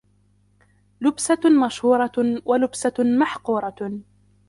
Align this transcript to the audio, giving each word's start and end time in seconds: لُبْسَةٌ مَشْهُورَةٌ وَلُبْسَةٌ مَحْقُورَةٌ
لُبْسَةٌ 1.01 1.39
مَشْهُورَةٌ 1.65 2.11
وَلُبْسَةٌ 2.45 2.93
مَحْقُورَةٌ 2.99 3.79